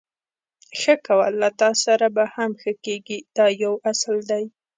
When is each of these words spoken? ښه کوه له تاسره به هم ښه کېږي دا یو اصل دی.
ښه 0.79 0.93
کوه 1.07 1.27
له 1.41 1.49
تاسره 1.61 2.07
به 2.15 2.23
هم 2.35 2.51
ښه 2.61 2.71
کېږي 2.85 3.17
دا 3.37 3.45
یو 3.63 3.73
اصل 3.91 4.15
دی. 4.31 4.43